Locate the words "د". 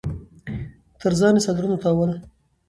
1.35-1.37